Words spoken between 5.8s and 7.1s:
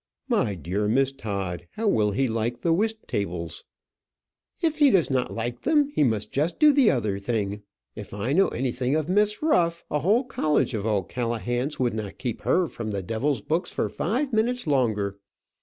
he must just do the